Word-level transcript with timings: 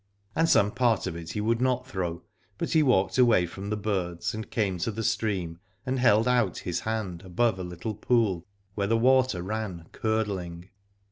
And 0.35 0.49
some 0.49 0.71
part 0.71 1.05
of 1.05 1.15
it 1.15 1.33
he 1.33 1.41
would 1.41 1.61
not 1.61 1.85
throw, 1.85 2.23
but 2.57 2.71
he 2.71 2.81
walked 2.81 3.19
away 3.19 3.45
from 3.45 3.69
the 3.69 3.77
birds 3.77 4.33
and 4.33 4.49
came 4.49 4.79
to 4.79 4.89
the 4.89 5.03
stream 5.03 5.59
and 5.85 5.99
held 5.99 6.27
out 6.27 6.57
his 6.57 6.79
hand 6.79 7.21
above 7.23 7.59
a 7.59 7.63
little 7.63 7.93
pool 7.93 8.43
where 8.73 8.87
the 8.87 8.95
23 8.95 8.97
Aladore 9.07 9.13
water 9.15 9.41
ran 9.43 9.85
curdling. 9.91 10.69